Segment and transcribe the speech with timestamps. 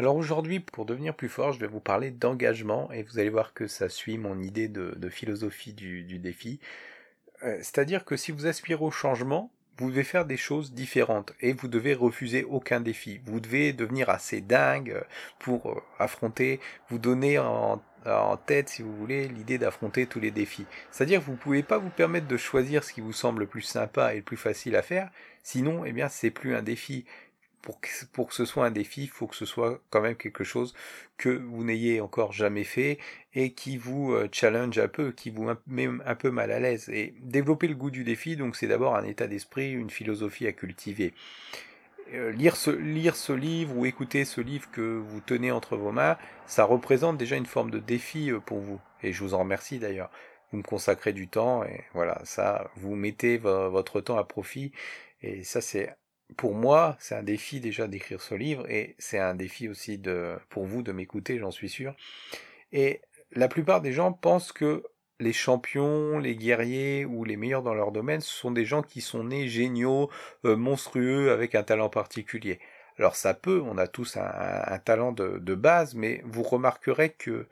[0.00, 3.52] Alors aujourd'hui, pour devenir plus fort, je vais vous parler d'engagement et vous allez voir
[3.52, 6.58] que ça suit mon idée de, philosophie du, défi.
[7.42, 11.52] Euh, c'est-à-dire que si vous aspirez au changement, vous devez faire des choses différentes et
[11.52, 13.20] vous devez refuser aucun défi.
[13.26, 15.04] Vous devez devenir assez dingue
[15.38, 17.82] pour euh, affronter, vous donner en,
[18.46, 20.64] tête, si vous voulez, l'idée d'affronter tous les défis.
[20.90, 23.46] C'est-à-dire que vous ne pouvez pas vous permettre de choisir ce qui vous semble le
[23.46, 25.10] plus sympa et le plus facile à faire,
[25.42, 27.04] sinon, eh bien, c'est plus un défi
[27.62, 30.16] pour que, pour que ce soit un défi, il faut que ce soit quand même
[30.16, 30.74] quelque chose
[31.16, 32.98] que vous n'ayez encore jamais fait
[33.34, 36.88] et qui vous euh, challenge un peu, qui vous met un peu mal à l'aise.
[36.88, 40.52] Et développer le goût du défi, donc c'est d'abord un état d'esprit, une philosophie à
[40.52, 41.12] cultiver.
[42.14, 45.92] Euh, lire, ce, lire ce livre ou écouter ce livre que vous tenez entre vos
[45.92, 46.16] mains,
[46.46, 48.80] ça représente déjà une forme de défi euh, pour vous.
[49.02, 50.10] Et je vous en remercie d'ailleurs.
[50.50, 54.72] Vous me consacrez du temps et voilà, ça, vous mettez votre temps à profit
[55.22, 55.94] et ça c'est
[56.36, 60.00] pour moi, c'est un défi déjà d'écrire ce livre et c'est un défi aussi
[60.48, 61.94] pour vous de m'écouter, j'en suis sûr.
[62.72, 63.00] Et
[63.32, 64.84] la plupart des gens pensent que
[65.20, 69.00] les champions, les guerriers ou les meilleurs dans leur domaine, ce sont des gens qui
[69.00, 70.10] sont nés géniaux,
[70.44, 72.58] euh, monstrueux, avec un talent particulier.
[72.98, 77.46] Alors ça peut, on a tous un, talent de, de, base, mais vous remarquerez que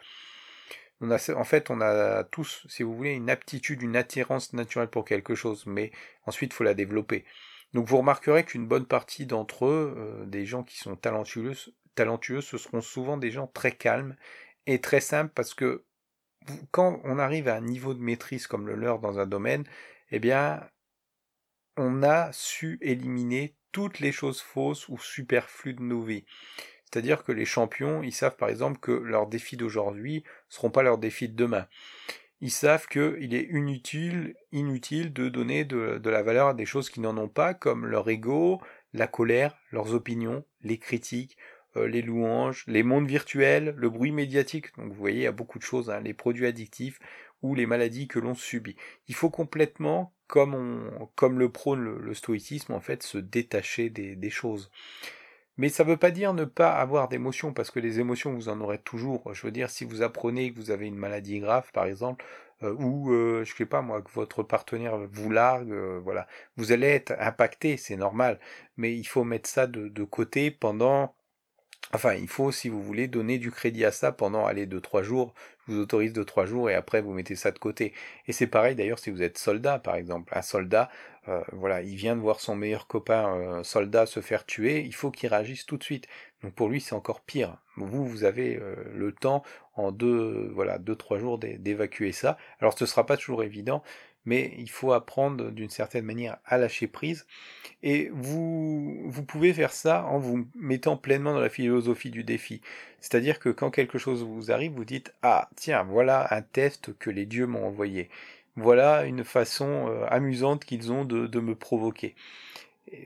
[1.01, 4.89] on a, en fait, on a tous, si vous voulez, une aptitude, une attirance naturelle
[4.89, 5.93] pour quelque chose, mais
[6.27, 7.25] ensuite, il faut la développer.
[7.75, 11.53] Donc vous remarquerez qu'une bonne partie d'entre eux, euh, des gens qui sont talentueux,
[11.95, 14.17] talentueux, ce seront souvent des gens très calmes
[14.67, 15.85] et très simples parce que
[16.71, 19.65] quand on arrive à un niveau de maîtrise comme le leur dans un domaine,
[20.11, 20.67] eh bien,
[21.77, 26.25] on a su éliminer toutes les choses fausses ou superflues de nos vies.
[26.85, 30.83] C'est-à-dire que les champions, ils savent par exemple que leurs défis d'aujourd'hui ne seront pas
[30.83, 31.69] leurs défis de demain
[32.41, 37.01] ils savent qu'il est inutile, inutile de donner de, la valeur à des choses qui
[37.01, 38.61] n'en ont pas, comme leur ego,
[38.93, 41.37] la colère, leurs opinions, les critiques,
[41.77, 44.77] euh, les louanges, les mondes virtuels, le bruit médiatique.
[44.77, 47.01] Donc vous voyez, il y a beaucoup de choses, hein, les produits addictifs
[47.43, 48.77] ou les maladies que l'on subit.
[49.09, 54.17] Il faut complètement, comme, on, comme le prône le, stoïcisme, en fait, se détacher des,
[54.17, 54.71] des choses.
[55.59, 58.49] Mais ça ne veut pas dire ne pas avoir d'émotions, parce que les émotions, vous
[58.49, 59.33] en aurez toujours.
[59.35, 62.25] Je veux dire, si vous apprenez que vous avez une maladie grave, par exemple,
[62.63, 66.27] euh, ou euh, je sais pas moi, que votre partenaire vous largue, euh, voilà,
[66.57, 68.41] vous allez être impacté, c'est normal.
[68.77, 71.15] Mais il faut mettre ça de, de, côté pendant
[71.95, 75.03] Enfin, il faut, si vous voulez, donner du crédit à ça pendant, allez, deux, trois
[75.03, 75.33] jours.
[75.67, 77.95] Je vous autorise deux, trois jours et après vous mettez ça de côté.
[78.27, 80.33] Et c'est pareil d'ailleurs si vous êtes soldat, par exemple.
[80.37, 80.91] Un soldat,
[81.29, 84.95] euh, voilà, il vient de voir son meilleur copain euh, soldat se faire tuer, il
[84.95, 86.07] faut qu'il réagisse tout de suite.
[86.43, 87.57] Donc pour lui, c'est encore pire.
[87.77, 89.43] Vous, vous avez euh, le temps
[89.75, 92.39] en deux, voilà, deux, trois jours d'évacuer ça.
[92.61, 93.83] Alors ce ne sera pas toujours évident,
[94.25, 97.27] mais il faut apprendre d'une certaine manière à lâcher prise.
[97.83, 102.61] Et vous, vous pouvez faire ça en vous mettant pleinement dans la philosophie du défi.
[103.01, 107.11] C'est-à-dire que quand quelque chose vous arrive, vous dites Ah, tiens, voilà un test que
[107.11, 108.09] les dieux m'ont envoyé.
[108.59, 112.15] Voilà une façon euh, amusante qu'ils ont de me provoquer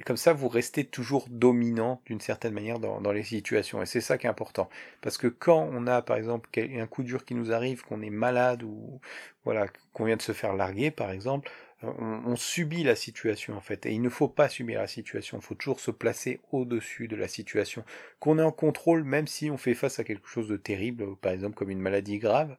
[0.04, 3.82] comme ça, vous restez toujours dominant d'une certaine manière dans, les situations.
[3.82, 4.68] Et c'est ça qui est important.
[5.00, 8.10] Parce que quand on a, par exemple, un coup dur qui nous arrive, qu'on est
[8.10, 9.00] malade ou
[9.44, 11.50] voilà, qu'on vient de se faire larguer, par exemple,
[11.84, 13.86] euh, on, subit la situation en fait.
[13.86, 15.38] Et il ne faut pas subir la situation.
[15.38, 17.84] Il faut toujours se placer au-dessus de la situation.
[18.20, 21.32] Qu'on est en contrôle, même si on fait face à quelque chose de terrible, par
[21.32, 22.56] exemple comme une maladie grave.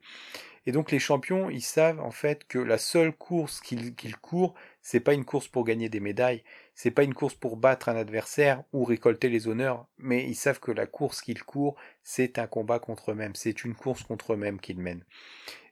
[0.66, 5.02] Et donc les champions, ils savent en fait que la seule course qu'ils courent, c'est
[5.02, 6.44] pas une course pour gagner des médailles,
[6.74, 10.60] c'est pas une course pour battre un adversaire ou récolter les honneurs, mais ils savent
[10.60, 14.60] que la course qu'ils courent, c'est un combat contre eux-mêmes, c'est une course contre eux-mêmes
[14.60, 15.04] qu'ils mènent.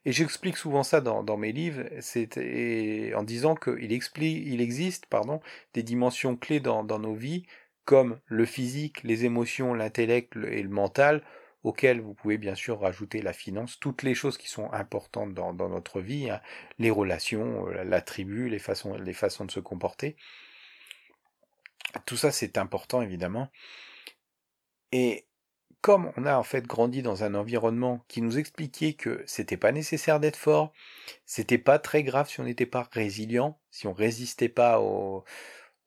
[0.04, 5.40] Et j'explique souvent ça dans, mes livres, c'est en disant qu'il il existe pardon,
[5.74, 7.46] des dimensions clés dans, dans nos vies,
[7.84, 11.22] comme le physique, les émotions, l'intellect et le mental,
[11.64, 15.52] auxquels vous pouvez bien sûr rajouter la finance, toutes les choses qui sont importantes dans,
[15.52, 16.40] notre vie, hein,
[16.78, 20.16] les relations, euh, la, tribu, les façons, les façons de se comporter.
[22.06, 23.48] Tout ça c'est important évidemment.
[24.92, 25.26] Et
[25.82, 29.72] comme on a en fait grandi dans un environnement qui nous expliquait que c'était pas
[29.72, 30.72] nécessaire d'être fort,
[31.26, 35.24] c'était pas très grave si on n'était pas résilient, si on résistait pas au,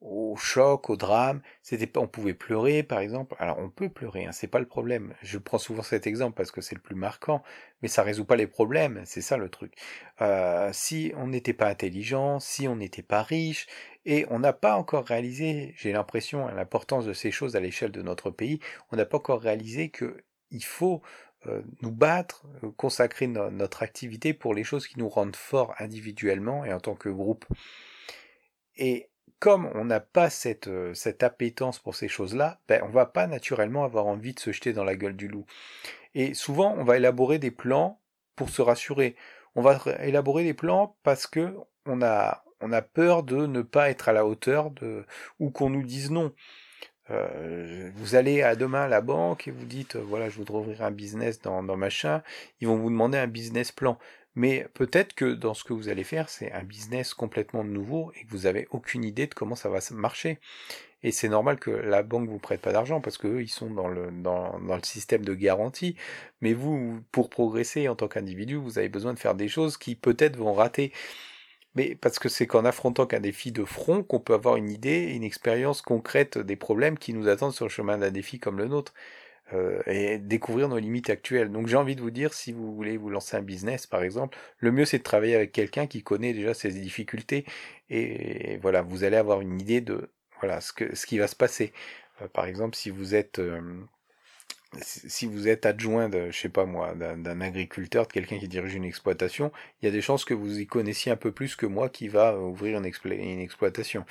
[0.02, 1.42] au choc, au drame.
[1.62, 3.36] C'était pas, on pouvait pleurer, par exemple.
[3.40, 5.14] Alors on peut pleurer, hein, c'est pas le problème.
[5.22, 7.44] Je prends souvent cet exemple parce que c'est le plus marquant,
[7.82, 9.02] mais ça résout pas les problèmes.
[9.06, 9.74] C'est ça le truc.
[10.22, 13.68] Euh, si on n'était pas intelligent, si on n'était pas riche,
[14.06, 18.04] et on n'a pas encore réalisé, j'ai l'impression, l'importance de ces choses à l'échelle de
[18.04, 18.60] notre pays,
[18.92, 21.02] on n'a pas encore réalisé que il faut
[21.48, 26.66] euh, nous battre, euh, consacrer notre activité pour les choses qui nous rendent forts individuellement
[26.66, 27.46] et en tant que groupe.
[28.78, 29.10] Et
[29.46, 33.28] comme on n'a pas cette, euh, cette appétence pour ces choses-là, ben, on va pas
[33.28, 35.46] naturellement avoir envie de se jeter dans la gueule du loup.
[36.16, 38.02] Et souvent, on va élaborer des plans
[38.36, 39.16] pour se rassurer.
[39.54, 41.56] On va élaborer des plans parce que
[41.86, 45.06] on a, on a peur de ne pas être à la hauteur de,
[45.40, 46.34] ou qu'on nous dise non.
[47.12, 50.82] Euh, vous allez à demain à la banque et vous dites voilà je voudrais ouvrir
[50.82, 52.24] un business dans, dans machin,
[52.62, 54.00] ils vont vous demander un business plan.
[54.36, 58.26] Mais peut-être que dans ce que vous allez faire, c'est un business complètement nouveau et
[58.26, 60.40] que vous avez aucune idée de comment ça va marcher.
[61.04, 63.88] Et c'est normal que la banque vous prête pas d'argent parce qu'eux, ils sont dans
[63.88, 65.96] le, dans, dans, le système de garantie.
[66.42, 69.96] Mais vous, pour progresser en tant qu'individu, vous avez besoin de faire des choses qui
[69.96, 70.92] peut-être vont rater.
[71.76, 75.14] Mais parce que c'est qu'en affrontant qu'un défi de front qu'on peut avoir une idée,
[75.14, 78.68] une expérience concrète des problèmes qui nous attendent sur le chemin d'un défi comme le
[78.68, 78.94] nôtre.
[79.54, 81.52] Euh, et découvrir nos limites actuelles.
[81.52, 84.36] Donc j'ai envie de vous dire, si vous voulez vous lancer un business par exemple,
[84.58, 87.46] le mieux c'est de travailler avec quelqu'un qui connaît déjà ses difficultés
[87.92, 90.10] et voilà, vous allez avoir une idée de
[90.40, 91.74] voilà ce, que, ce qui va se passer.
[92.24, 93.62] Euh, par exemple, si vous êtes euh,
[94.82, 98.74] si vous êtes adjoint de, je sais pas moi, d'un agriculteur, de quelqu'un qui dirige
[98.74, 99.52] une exploitation,
[99.82, 102.08] il y a des chances que vous y connaissiez un peu plus que moi qui
[102.08, 104.06] va ouvrir une, une exploitation.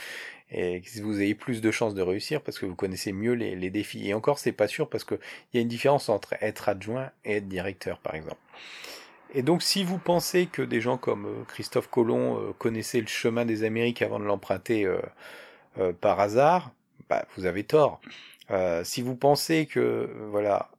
[0.57, 3.71] Et que vous ayez plus de chances de réussir parce que vous connaissez mieux les,
[3.71, 4.09] défis.
[4.09, 5.19] Et encore, c'est pas sûr parce qu'il
[5.53, 8.39] y a une différence entre être adjoint et être directeur, par exemple.
[9.35, 13.09] Et donc, si vous pensez que des gens comme euh, Christophe Colomb euh, connaissaient le
[13.09, 16.71] chemin des Amériques avant de l'emprunter euh, par hasard,
[17.11, 18.01] bah, vous avez tort.
[18.85, 20.71] Si vous pensez que voilà,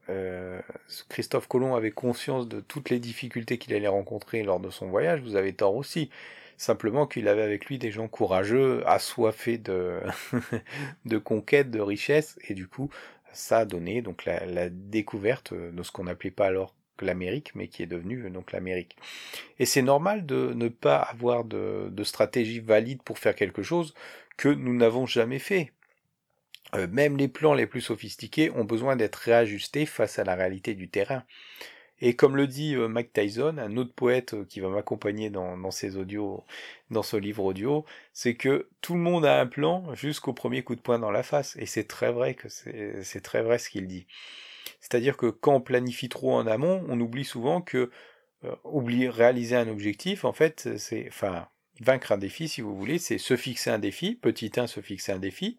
[1.09, 5.21] Christophe Colomb avait conscience de toutes les difficultés qu'il allait rencontrer lors de son voyage,
[5.21, 6.11] vous avez tort aussi.
[6.57, 9.99] Simplement qu'il avait avec lui des gens courageux, assoiffés de,
[11.05, 12.89] de conquête, de richesse, et du coup,
[13.33, 17.83] ça a donné donc la, découverte de ce qu'on n'appelait pas alors l'Amérique, mais qui
[17.83, 18.95] est devenue donc l'Amérique.
[19.59, 23.93] Et c'est normal de ne pas avoir de, de stratégie valide pour faire quelque chose
[24.37, 25.71] que nous n'avons jamais fait.
[26.73, 30.73] Euh, même les plans les plus sophistiqués ont besoin d'être réajustés face à la réalité
[30.73, 31.23] du terrain.
[32.01, 35.71] Et comme le dit euh, Mike Tyson, un autre poète euh, qui va m'accompagner dans,
[35.71, 36.43] ses audios,
[36.91, 40.75] dans ce livre audio, c'est que tout le monde a un plan jusqu'au premier coup
[40.75, 41.55] de poing dans la face.
[41.57, 44.07] Et c'est très vrai que c'est très vrai ce qu'il dit.
[44.81, 47.89] C'est-à-dire que quand on planifie trop en amont, on oublie souvent que
[48.63, 51.47] oublier réaliser un objectif, en fait, c'est, enfin,
[51.81, 55.13] vaincre un défi, si vous voulez, c'est se fixer un défi, petit 1, se fixer
[55.13, 55.57] un défi,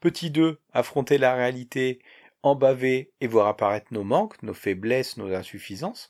[0.00, 1.98] Petit 2, affronter la réalité,
[2.42, 6.08] en baver et voir apparaître nos manques, nos faiblesses, nos insuffisances.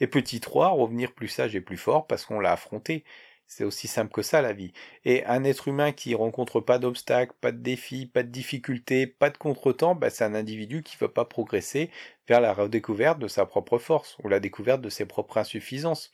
[0.00, 3.04] Et petit 3, revenir plus sage et plus fort parce qu'on l'a affronté.
[3.46, 4.72] C'est aussi simple que ça la vie.
[5.06, 9.30] Et un être humain qui rencontre pas d'obstacles, pas de défis, pas de difficultés, pas
[9.30, 11.90] de contretemps, bah c'est un individu qui ne veut pas progresser
[12.28, 16.10] vers la redécouverte de sa propre force ou la découverte de ses propres insuffisances.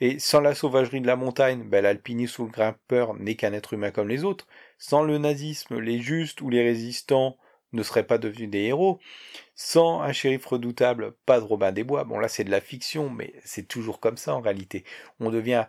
[0.00, 3.74] Et sans la sauvagerie de la montagne, ben, l'alpiniste ou le grimpeur n'est qu'un être
[3.74, 4.46] humain comme les autres.
[4.78, 7.36] Sans le nazisme, les justes ou les résistants
[7.72, 9.00] ne seraient pas devenus des héros.
[9.54, 12.04] Sans un shérif redoutable, pas de Robin des Bois.
[12.04, 14.84] Bon là c'est de la fiction, mais c'est toujours comme ça en réalité.
[15.20, 15.66] On devient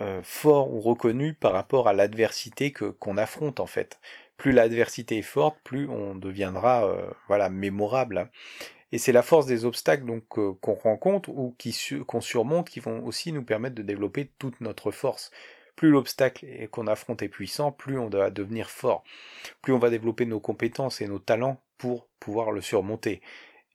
[0.00, 4.00] euh, fort ou reconnu par rapport à l'adversité qu'on affronte en fait.
[4.36, 8.18] Plus l'adversité est forte, plus on deviendra euh, voilà mémorable.
[8.18, 8.30] Hein.
[8.92, 11.54] Et c'est la force des obstacles qu'on rencontre ou
[12.06, 15.30] qu'on surmonte qui vont aussi nous permettre de développer toute notre force.
[15.80, 19.02] Plus l'obstacle qu'on affronte est puissant, plus on doit devenir fort,
[19.62, 23.22] plus on va développer nos compétences et nos talents pour pouvoir le surmonter.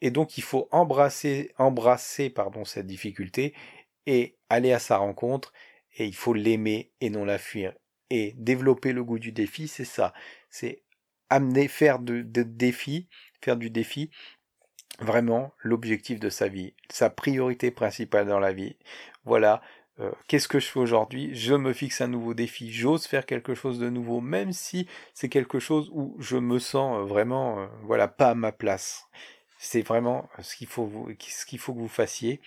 [0.02, 3.56] Et donc il faut embrasser, embrasser pardon, cette difficulté
[4.06, 5.52] et aller à sa rencontre
[5.98, 7.74] et il faut l'aimer et non la fuir.
[8.12, 10.14] Et développer le goût du défi, c'est ça.
[10.52, 10.84] C'est
[11.32, 13.10] amener, faire de, de défi,
[13.42, 14.12] faire du défi
[15.00, 18.78] vraiment l'objectif de sa vie, sa priorité principale dans la vie.
[19.24, 19.64] Voilà,
[20.00, 21.34] euh, qu'est-ce que je fais aujourd'hui?
[21.34, 25.30] Je me fixe un nouveau défi, j'ose faire quelque chose de nouveau, même si c'est
[25.30, 29.08] quelque chose où je me sens euh, vraiment, euh, voilà, pas à ma place.
[29.58, 32.42] C'est vraiment ce qu'il faut, faut que vous fassiez.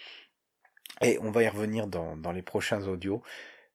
[1.01, 3.23] Et on va y revenir dans, dans les prochains audios.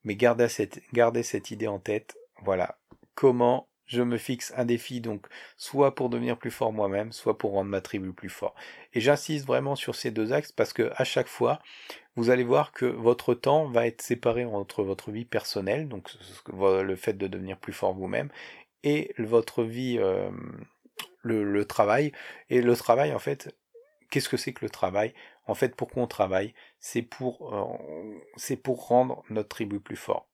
[0.03, 2.17] Mais gardez cette, gardez cette idée en tête.
[2.43, 2.77] Voilà,
[3.15, 7.51] comment je me fixe un défi donc soit pour devenir plus fort moi-même, soit pour
[7.51, 8.55] rendre ma tribu plus fort.
[8.93, 11.59] Et j'insiste vraiment sur ces deux axes parce que à chaque fois,
[12.15, 16.09] vous allez voir que votre temps va être séparé entre votre vie personnelle, donc
[16.53, 18.29] le fait de devenir plus fort vous-même,
[18.83, 20.29] et votre vie, euh,
[21.21, 22.11] le, travail.
[22.49, 23.55] Et le travail, en fait,
[24.09, 25.13] qu'est-ce que c'est que le travail?
[25.47, 30.27] En fait, pourquoi on travaille C'est pour, euh, c'est pour rendre notre tribu plus fort.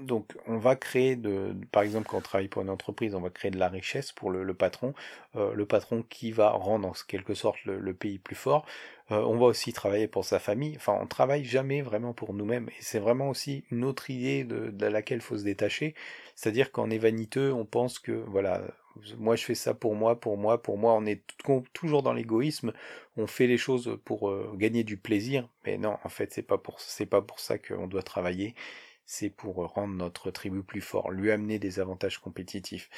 [0.00, 3.30] Donc, on va créer, de, par exemple, quand on travaille pour une entreprise, on va
[3.30, 4.94] créer de la richesse pour le, patron,
[5.36, 8.66] euh, le patron qui va rendre en quelque sorte le, pays plus fort.
[9.10, 10.74] Euh, on va aussi travailler pour sa famille.
[10.76, 12.68] Enfin, on travaille jamais vraiment pour nous-mêmes.
[12.70, 15.94] Et c'est vraiment aussi une autre idée de, laquelle faut se détacher.
[16.34, 18.62] C'est-à-dire qu'en est vaniteux, on pense que, voilà,
[19.18, 20.94] moi je fais ça pour moi, pour moi, pour moi.
[20.94, 21.22] On est
[21.72, 22.72] toujours dans l'égoïsme.
[23.16, 25.48] On fait les choses pour euh, gagner du plaisir.
[25.66, 28.54] Mais non, en fait, c'est pas pour, c'est pas pour ça qu'on doit travailler
[29.04, 32.88] c'est pour rendre notre tribu plus fort, lui amener des avantages compétitifs.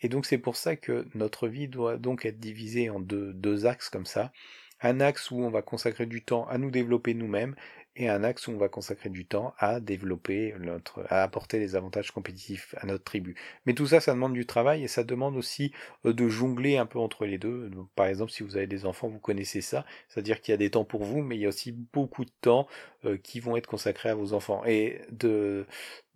[0.00, 3.66] Et donc c'est pour ça que notre vie doit donc être divisée en deux, deux
[3.66, 4.32] axes comme ça.
[4.80, 7.54] Un axe où on va consacrer du temps à nous développer nous-mêmes
[7.96, 11.76] et un axe où on va consacrer du temps à développer notre, à apporter des
[11.76, 13.34] avantages compétitifs à notre tribu.
[13.66, 15.72] Mais tout ça, ça demande du travail et ça demande aussi
[16.04, 17.70] euh, de jongler un peu entre les deux.
[17.96, 20.70] par exemple, si vous avez des enfants, vous connaissez ça, c'est-à-dire qu'il y a des
[20.70, 22.68] temps pour vous, mais il y a aussi beaucoup de temps
[23.04, 24.64] euh, qui vont être consacrés à vos enfants.
[24.66, 25.66] Et de,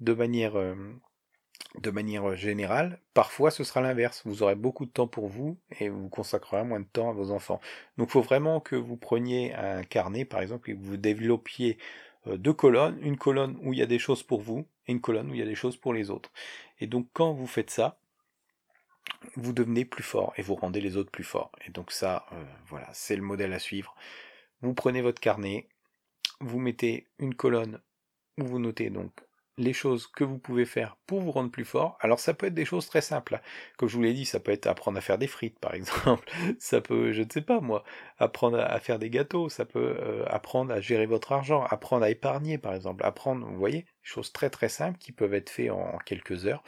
[0.01, 0.75] de manière euh,
[1.81, 4.23] de manière générale, parfois ce sera l'inverse.
[4.25, 7.31] Vous aurez beaucoup de temps pour vous et vous consacrerez moins de temps à vos
[7.31, 7.61] enfants.
[7.99, 11.79] Donc il faut vraiment que vous preniez un carnet, par exemple, et que vous développiez
[12.27, 15.01] euh, deux colonnes, une colonne où il y a des choses pour vous et une
[15.01, 16.31] colonne où il y a des choses pour les autres.
[16.81, 17.99] Et donc quand vous faites ça,
[19.37, 21.51] vous devenez plus fort et vous rendez les autres plus forts.
[21.67, 23.95] Et donc ça, euh, voilà, c'est le modèle à suivre.
[24.63, 25.69] Vous prenez votre carnet,
[26.41, 27.81] vous mettez une colonne
[28.39, 29.13] où vous notez donc
[29.57, 31.97] les choses que vous pouvez faire pour vous rendre plus fort.
[32.01, 33.41] Alors ça peut être des choses très simples.
[33.77, 36.29] Comme je vous l'ai dit, ça peut être apprendre à faire des frites par exemple.
[36.59, 37.85] ça peut, je ne sais pas moi,
[38.19, 39.49] apprendre à faire des gâteaux.
[39.49, 43.05] Ça peut euh, apprendre à gérer votre argent, apprendre à épargner par exemple.
[43.05, 46.63] Apprendre, vous voyez, des choses très très simples qui peuvent être faites en quelques heures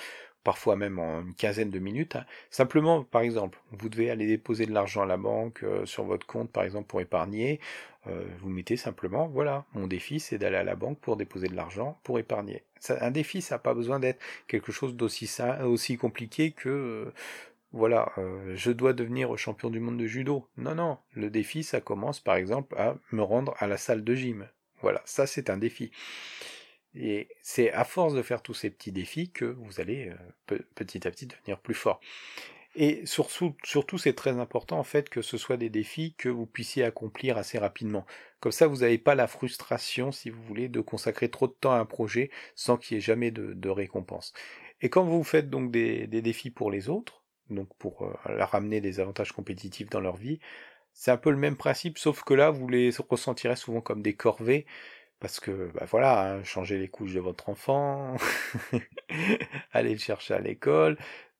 [0.47, 2.15] parfois même en une quinzaine de minutes.
[2.15, 2.25] Hein.
[2.51, 6.25] Simplement, par exemple, vous devez aller déposer de l'argent à la banque euh, sur votre
[6.25, 7.59] compte, par exemple, pour épargner.
[8.07, 11.57] Euh, vous mettez simplement, voilà, mon défi, c'est d'aller à la banque pour déposer de
[11.57, 12.63] l'argent, pour épargner.
[12.89, 15.29] un défi, ça n'a pas besoin d'être quelque chose d'aussi
[15.65, 17.13] aussi compliqué que, euh,
[17.73, 18.13] voilà,
[18.55, 20.47] je dois devenir champion du monde de judo.
[20.57, 24.15] Non, non, le défi, ça commence, par exemple, à me rendre à la salle de
[24.15, 24.47] gym.
[24.81, 25.91] Voilà, ça, c'est un défi.
[26.99, 30.13] Et c'est à force de faire tous ces petits défis que vous allez
[30.51, 32.01] euh, petit à petit devenir plus fort.
[32.79, 33.55] Et surtout,
[33.97, 37.59] c'est très important en fait que ce soit des défis que vous puissiez accomplir assez
[37.59, 38.05] rapidement.
[38.41, 41.73] Comme ça, vous n'avez pas la frustration, si vous voulez, de consacrer trop de temps
[41.73, 44.35] à un projet sans qu'il y ait jamais de, récompense.
[44.83, 48.83] Et quand vous faites donc des, défis pour les autres, donc pour euh, leur ramener
[48.83, 50.39] des avantages compétitifs dans leur vie,
[50.93, 54.15] c'est un peu le même principe, sauf que là, vous les ressentirez souvent comme des
[54.15, 54.67] corvées
[55.21, 58.17] parce que, bah voilà, hein, changer les couches de votre enfant,
[59.73, 60.99] aller le chercher à l'école,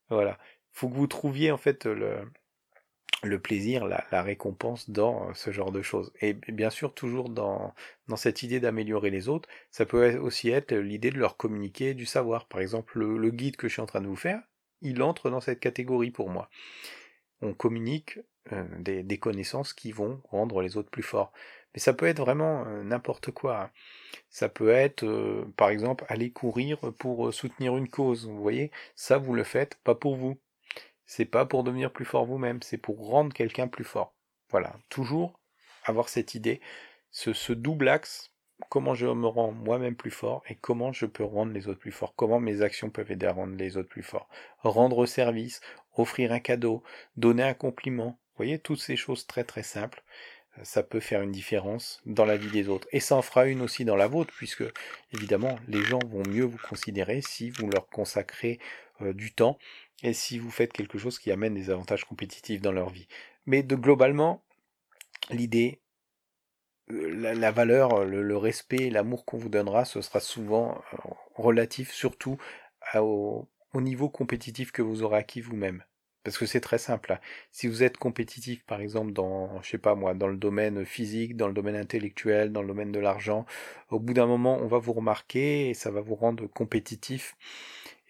[0.09, 0.39] voilà.
[0.73, 6.13] Faut que vous trouviez en fait le, plaisir, la, récompense dans ce genre de choses.
[6.21, 7.75] Et bien sûr, toujours dans,
[8.17, 12.47] cette idée d'améliorer les autres, ça peut aussi être l'idée de leur communiquer du savoir.
[12.47, 14.43] Par exemple, le, guide que je suis en train de vous faire,
[14.83, 16.51] il entre dans cette catégorie pour moi.
[17.41, 18.19] On communique
[18.53, 21.33] euh, des, connaissances qui vont rendre les autres plus forts.
[21.77, 23.65] Mais ça peut être vraiment euh, n'importe quoi.
[23.65, 23.71] Hein.
[24.31, 28.27] Ça peut être, euh, par exemple, aller courir pour euh, soutenir une cause.
[28.27, 30.39] Vous voyez, ça vous le faites pas pour vous.
[31.05, 34.15] C'est pas pour devenir plus fort vous-même, c'est pour rendre quelqu'un plus fort.
[34.51, 35.39] Voilà, toujours
[35.85, 36.61] avoir cette idée,
[37.11, 38.33] ce, ce double axe,
[38.71, 41.93] comment je me rends moi-même plus fort et comment je peux rendre les autres plus
[41.93, 44.29] forts, comment mes actions peuvent aider à rendre les autres plus forts.
[44.63, 45.61] Rendre service,
[45.95, 46.83] offrir un cadeau,
[47.17, 50.03] donner un compliment, vous voyez, toutes ces choses très très simples
[50.63, 52.89] ça peut faire une différence dans la vie des autres.
[52.93, 54.65] Et ça en fera une aussi dans la vôtre, puisque
[55.13, 58.59] évidemment, les gens vont mieux vous considérer si vous leur consacrez
[59.03, 59.59] euh, du temps
[60.03, 63.09] et si vous faites quelque chose qui amène des avantages compétitifs dans leur vie.
[63.45, 64.43] Mais de globalement,
[65.31, 65.81] l'idée,
[66.91, 70.99] euh, la, valeur, le, respect, l'amour qu'on vous donnera, ce sera souvent euh,
[71.35, 72.39] relatif, surtout
[72.95, 75.83] au niveau compétitif que vous aurez acquis vous-même.
[76.27, 77.13] Parce que c'est très simple.
[77.13, 77.21] Hein.
[77.53, 81.37] Si vous êtes compétitif, par exemple, dans, je sais pas moi, dans le domaine physique,
[81.37, 83.47] dans le domaine intellectuel, dans le domaine de l'argent,
[83.91, 87.37] au bout d'un moment, on va vous remarquer et ça va vous rendre compétitif.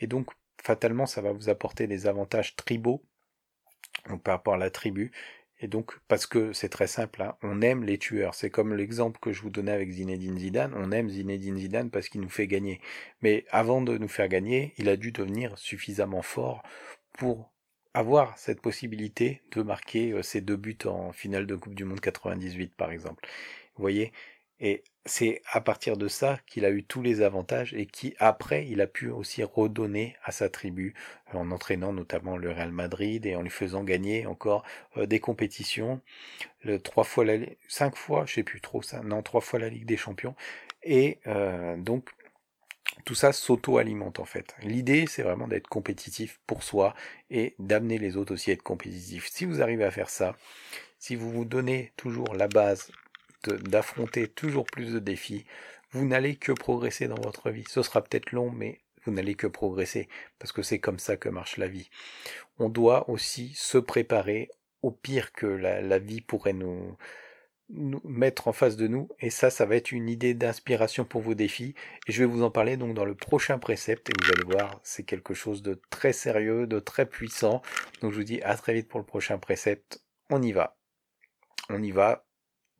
[0.00, 0.30] Et donc,
[0.62, 3.04] fatalement, ça va vous apporter des avantages tribaux,
[4.24, 5.12] par rapport à la tribu.
[5.60, 8.34] Et donc, parce que c'est très simple, hein, on aime les tueurs.
[8.34, 10.72] C'est comme l'exemple que je vous donnais avec Zinedine Zidane.
[10.74, 12.80] On aime Zinedine Zidane parce qu'il nous fait gagner.
[13.20, 16.62] Mais avant de nous faire gagner, il a dû devenir suffisamment fort
[17.18, 17.52] pour
[17.96, 22.00] avoir cette possibilité de marquer euh, ses deux buts en finale de Coupe du Monde
[22.00, 23.26] 98 par exemple.
[23.74, 24.12] Vous voyez?
[24.60, 28.66] Et c'est à partir de ça qu'il a eu tous les avantages et qui après
[28.66, 30.94] il a pu aussi redonner à sa tribu
[31.34, 34.62] euh, en entraînant notamment le Real Madrid et en lui faisant gagner encore
[34.98, 36.02] euh, des compétitions,
[36.84, 39.86] trois fois la, cinq fois, je sais plus trop ça, non trois fois la Ligue
[39.86, 40.34] des Champions.
[40.82, 41.18] Et
[41.78, 42.10] donc
[43.04, 44.54] tout ça s'auto-alimente en fait.
[44.62, 46.94] L'idée, c'est vraiment d'être compétitif pour soi
[47.30, 49.28] et d'amener les autres aussi à être compétitifs.
[49.30, 50.36] Si vous arrivez à faire ça,
[50.98, 52.90] si vous vous donnez toujours la base
[53.44, 55.44] d'affronter toujours plus de défis,
[55.92, 57.64] vous n'allez que progresser dans votre vie.
[57.68, 61.28] Ce sera peut-être long, mais vous n'allez que progresser, parce que c'est comme ça que
[61.28, 61.88] marche la vie.
[62.58, 64.50] On doit aussi se préparer
[64.82, 66.96] au pire que la, vie pourrait nous,
[67.68, 69.08] nous mettre en face de nous.
[69.20, 71.74] Et ça, ça va être une idée d'inspiration pour vos défis.
[72.06, 74.08] Et je vais vous en parler donc dans le prochain précepte.
[74.10, 77.62] Et vous allez voir, c'est quelque chose de très sérieux, de très puissant.
[78.00, 80.02] Donc je vous dis à très vite pour le prochain précepte.
[80.30, 80.76] On y va.
[81.68, 82.26] On y va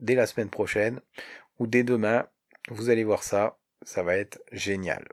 [0.01, 1.01] dès la semaine prochaine
[1.59, 2.27] ou dès demain.
[2.69, 3.59] Vous allez voir ça.
[3.83, 5.07] Ça va être génial.